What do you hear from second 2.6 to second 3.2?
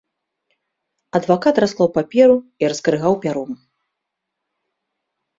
і заскрыгаў